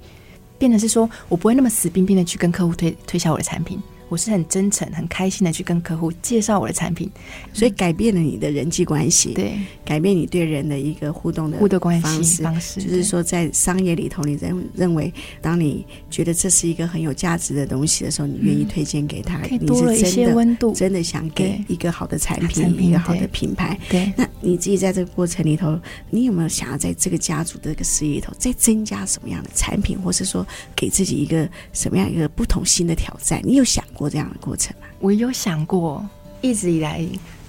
[0.58, 3.82] 变得是说我不会那么死冰冰的去跟客户推推销我的产品。
[4.10, 7.10] 我是很真诚、很开心的去跟客户介绍我的产品，
[7.54, 23.78] 所以改变了你的人际关系，对，改变你对人的一个互动的互动关系方式，就是说在商业里头，你认认为，当你觉得这是一个很有价值的东西的时候，你愿意推荐给他，可以多了一些温度，真的想给一个好的产品，一个好的品牌。
[23.90, 33.42] 对，那你自己在这个过程里头，你有没有想要在这个家族的这个事业里头再增加什么样的产品，或是说给自己一个什么样一个不同新的挑战？
[33.44, 34.86] 你有想过这样的过程吗？
[35.00, 36.08] 我有想过，
[36.42, 37.04] 一直以来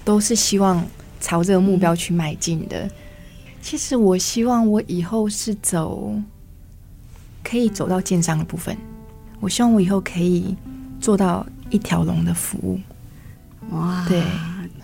[0.05, 0.83] 都是希望
[1.21, 2.89] 朝这个目标去迈进的。
[3.61, 6.15] 其实我希望我以后是走，
[7.43, 8.77] 可以走到建商的部分。
[9.41, 10.57] 我希望我以后可以
[11.01, 12.81] 做到一条龙的服务。
[13.71, 14.23] 哇，对。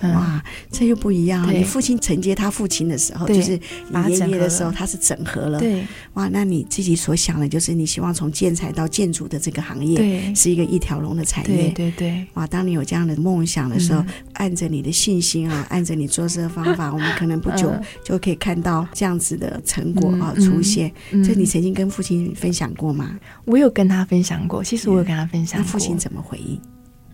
[0.02, 1.50] 哇，这又不一样啊！
[1.50, 5.58] 你父亲承接他父亲的时候，就是你爷爷的时候，他是整合了。
[5.58, 11.68] 对，哇，那你自己所想的，就是你希望从建材到建筑的这个行业，对，是一个一条龙的产业。
[11.68, 12.26] 对对对。
[12.34, 17.72] 哇，当你有这样的梦想的时候，按着你的信心啊， 按着你做事的方法，我们可能不久
[18.04, 20.92] 就可以看到这样子的成果啊出现。
[21.10, 23.18] 这你曾经跟父亲分享过吗？
[23.44, 24.62] 我有跟他分享过。
[24.64, 25.64] 其实我有跟他分享过。
[25.64, 26.60] 那父亲怎么回应？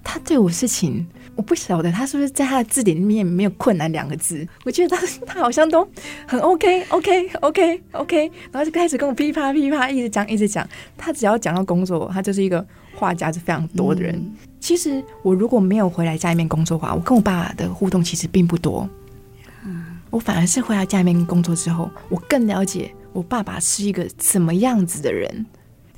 [0.04, 1.06] 他对我事情，
[1.38, 4.44] 我不晓得他是不是在他的字典里面没有“困难”两个字。
[4.64, 5.88] 我觉得他他好像都
[6.26, 10.68] 很 OK OK OK OK，然后就开始跟我噼啪噼啪一直讲一直讲。
[10.96, 14.16] 他只要讲到工作，他就是一个话匣子非常多的人。
[14.16, 18.88] 嗯、其实我如果没有回来家里面工作的话，我跟我爸爸的互动其实并不多。
[19.64, 25.46] 嗯，我反而是回来家里面工作之后，我更了解我爸爸是一个怎么样子的人。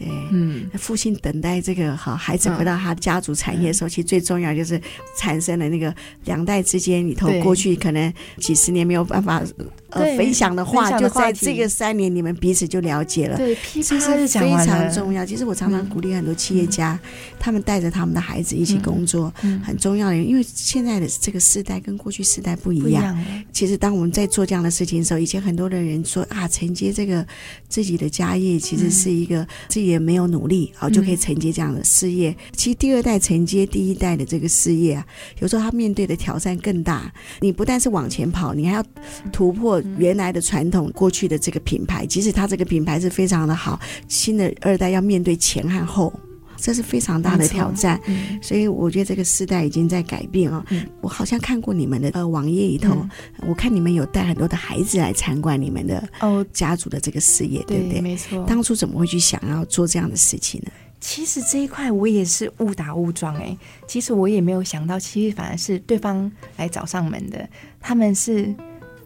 [0.01, 4.81] 对，嗯，父亲等待这个好孩子回到他家族产业的时候，嗯、其实最重要就是
[5.19, 9.43] 产生了那个两代之间里头，过去可能几十年没有办法
[9.91, 13.37] 呃分享的话，就在这个三年你们彼此就了解了。
[13.37, 15.27] 对，这是非常重要。
[15.27, 22.89] 其实我常常鼓励很多企业家，嗯、他们带着他们的孩子一起工作，嗯、很重要的，因为现在的这个世代跟过去世代不一样。
[22.91, 27.27] 一样其实当我们在做这样的事情的时候，以前很多的人说啊，承接这个
[27.69, 29.90] 自己的家业，其实是一个自己。
[29.91, 32.35] 也没有努力，好就可以承接这样的事业。
[32.53, 35.07] 其实第二代承接第一代的这个事业啊，
[35.41, 37.13] 有时候他面对的挑战更大。
[37.41, 38.85] 你不但是往前跑，你还要
[39.33, 42.07] 突破原来的传统过去的这个品牌。
[42.07, 46.13] 即使他这个品牌是非常的好，新的二代要面对前和后。
[46.61, 50.65] 这是非常大的挑战，嗯、所以我觉得这个时代已经在改变哦。
[50.71, 53.11] 嗯、我好像看过你们的呃网页里头，嗯、
[53.49, 58.01] 我看你们有带很多的孩子来参观你们的哦家族的这个事业，哦、对不对？
[58.01, 58.45] 没错。
[58.47, 60.71] 当初怎么会去想要做这样的事情呢？
[61.01, 63.57] 其实这一块我也是误打误撞哎。
[63.87, 67.49] 其实我也没有想到，其实反而是对方来找上门的。
[67.81, 68.55] 他们是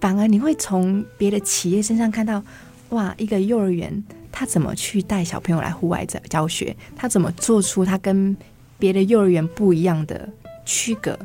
[0.01, 2.43] 反而你会从别的企业身上看到，
[2.89, 4.03] 哇，一个幼儿园。
[4.37, 6.77] 他怎么去带小朋友来户外教教学？
[6.97, 8.37] 他怎么做出他跟
[8.81, 10.29] 别的幼儿园不一样的
[10.67, 11.17] 区隔？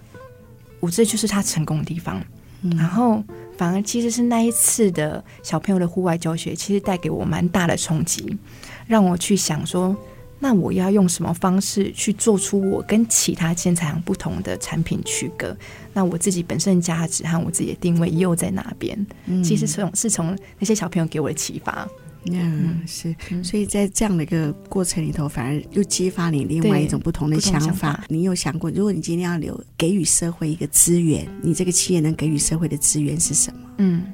[0.80, 2.24] 我这就是他成功的地方。
[2.62, 3.24] 嗯、然后
[3.57, 8.38] 反而其实是那一次的小朋友的户外教学，其实带给我蛮大的冲击，
[8.86, 9.95] 让我去想说，
[10.38, 15.57] 那我要用什么方式去做出我跟其他建材行不同的产品区隔？
[15.93, 19.03] 那我自己本身的价值和我自己的定位又在哪边？
[19.26, 21.88] 嗯、其实从是从那些小朋友给我的启发。
[22.26, 23.15] 嗯，是。
[23.43, 27.65] 所以在这样的一个过程里头，反而又激发你另外一种不同的想法。
[27.67, 33.59] 想法你有想过，如果你今天要留给予社会一个资源，你这个企业能给予社会的资源是什么？
[33.78, 34.05] 嗯，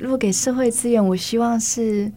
[0.00, 2.10] 如果给社会资源，我希望是，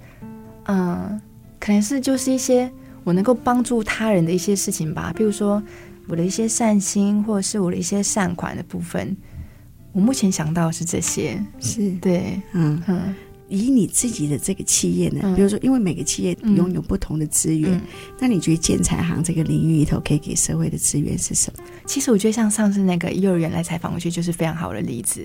[0.66, 1.22] 嗯、呃，
[1.60, 2.72] 可能是就是一些。
[3.06, 5.64] 我能够帮助他人的一些事情吧，比如说
[6.08, 9.16] 我的一些善心，或者是我的一些善款的部分。
[9.94, 13.16] 我目前想到的是这些，是对，嗯嗯。
[13.50, 17.82] 以你自己的这个企业呢，嗯、比如说，因为每个企业拥有不同的资源，嗯、
[18.20, 21.64] 那你觉得建材行这个领域里头可以给社会的资源是什么？
[21.86, 25.24] 其实我觉得像上次那个幼儿园来采访，我觉得就是非常好的例子。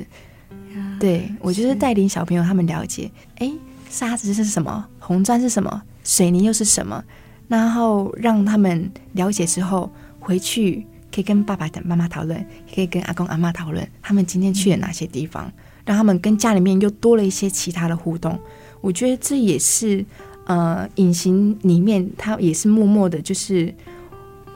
[0.75, 3.53] 呀对，我觉得带领小朋友他们了解，哎，
[3.91, 4.85] 沙子是什么？
[4.99, 5.83] 红砖是什么？
[6.03, 7.03] 水泥又是什么？
[7.47, 12.45] 然后让他们了解之后，回去可以跟爸爸、妈妈讨论，
[12.75, 15.53] 可以跟阿公、阿妈讨论，他们今天去了哪些地方，
[15.85, 18.39] 让他们跟家里面又多了一些其他的互动。
[18.81, 20.05] 我觉得这也是
[20.47, 23.75] 呃，隐形里面，他也是默默的，就是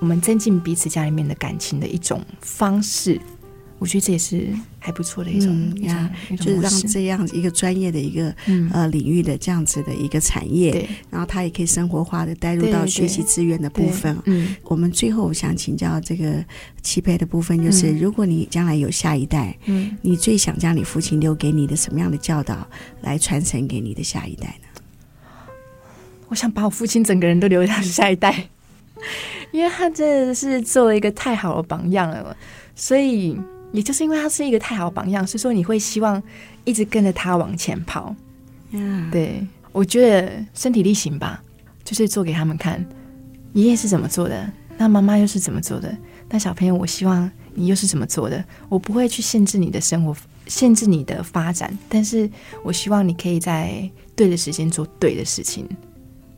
[0.00, 3.20] 我们增进彼此家里面的感情的一种方式。
[3.80, 4.48] 我觉得这也是
[4.80, 8.34] 还不错的一种呀，就是让这样一个专业的一个
[8.72, 14.18] 呃领域的这样子的一个产业，然后它也可以生活化的带入到学习资源的部分。
[14.24, 16.44] 嗯，我们最后想请教这个
[16.82, 22.66] 齐培的部分，就是如果你将来有下一代，嗯，你最想将你父亲留给你的什么样的教导
[23.02, 24.82] 来传承给你的下一代呢？
[26.26, 28.48] 我想把我父亲整个人都留下下一代，
[29.52, 32.36] 因为他真的是做了一个太好的榜样了，
[32.74, 33.38] 所以。
[33.72, 36.22] 也就是因为他是一个太好榜样，所以说你会希望
[36.64, 38.14] 一直跟着他往前跑。
[38.70, 41.42] 嗯，对，我觉得身体力行吧，
[41.84, 42.84] 就是做给他们看。
[43.54, 45.96] 爷爷是怎么做的，那妈妈又是怎么做的？
[46.28, 48.44] 那小朋友，我希望你又是怎么做的？
[48.68, 50.14] 我不会去限制你的生活，
[50.46, 52.30] 限制你的发展，但是
[52.62, 55.66] 我希望你可以在对的时间做对的事情。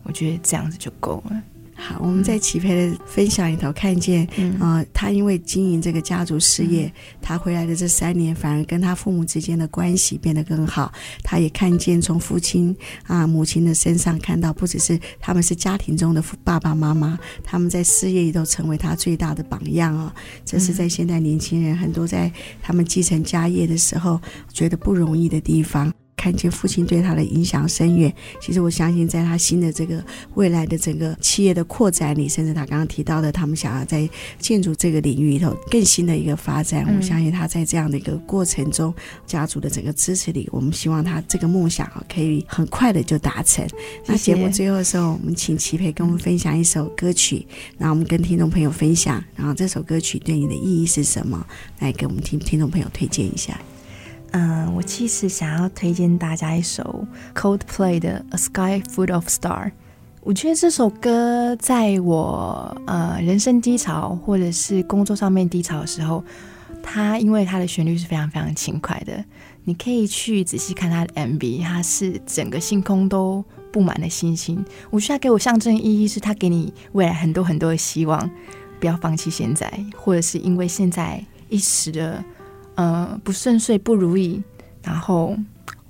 [0.05, 1.43] 我觉得这样子就够了。
[1.81, 10.93] 好，我们在齐培的分享里头看见，嗯、呃，他因为经营这个家族事业，嗯、他回来的这三年，反而跟他父母之间的关系变得更好。
[11.23, 12.77] 他也看见从父亲
[13.07, 20.21] 啊、母亲的身上看到，不只是他们是家庭中的爸爸妈妈，他们在事业里头成为他最大的榜样啊、哦。
[20.45, 24.21] 这是在现在年轻人很多在他们继承家业的时候
[24.53, 25.91] 觉得不容易的地方。
[26.21, 30.05] 看见父亲对他的影响深远，其实我相信，在他新的这个
[30.35, 34.07] 未来的整个企业的扩展里，甚至他刚刚提到的，他们想要在
[34.39, 38.95] 建筑这个领域里头更新的一个发展，我相信他在这样的一个过程中，
[39.27, 43.67] 家族的整个支持里，我们希望他这个梦想啊，可以很快的就达成。
[44.05, 47.47] 那节目最后的时候，我们请齐培跟我们分享一首歌曲，
[47.79, 51.47] 然后我们跟听众朋友分享，然后这首歌曲对你的意义是什么？
[51.79, 53.59] 来给我们听听众朋友推荐一下。
[54.33, 57.05] 嗯，我其实想要推荐大家一首
[57.35, 59.67] Coldplay 的《A Sky Full of Star》。
[60.23, 66.23] 我觉得这首歌在我呃人生低潮或者是工作上面低潮的时候，
[66.83, 69.25] 它因为它的旋律是非常非常轻快的，
[69.65, 74.65] 你可以去仔细看它的 MV，它是整个星空都布满了星星。
[74.91, 78.31] 我觉得它给我象征意义是它给你未来很多很多的希望，
[78.79, 82.23] 不要放弃现在，或者是因为现在一时的。
[82.81, 84.43] 呃，不顺遂、不如意，
[84.83, 85.37] 然后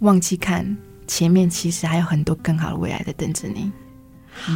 [0.01, 0.77] 忘记看
[1.07, 3.71] 前面，其实还有很多更好的未来在等着你。
[4.33, 4.53] 好。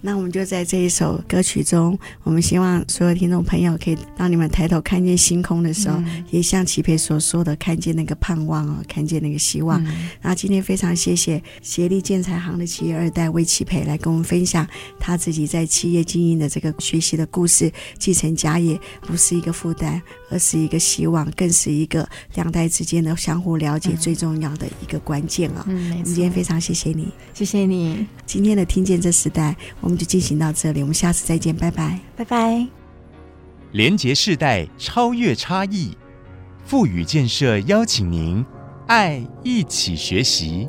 [0.00, 9.82] 那我们就在这一首歌曲中，我们希望所有听众朋友可以，当你们抬头看见星空的时候，嗯、也像齐培所说的，看见那个盼望啊，看见那个希望。
[9.82, 9.86] 嗯、
[10.20, 14.66] 然后今天非常谢谢协力建材行的企业二代魏齐培来跟我们分享
[15.00, 25.64] 他自己在企业经营的这个学习的故事，继承家业不是一个负担，而是一个希望，更是一个两代之间的相互了解最重要的一个关键啊！
[25.66, 28.06] 嗯，今天非常谢谢你，谢谢你。
[28.24, 29.56] 今天的听见这时代，
[29.86, 32.66] 我们就进行到这里，我们下次再见，拜拜，拜拜。
[33.70, 35.96] 连结世代，超越差异，
[36.64, 38.44] 富予建设邀请您，
[38.88, 40.68] 爱一起学习。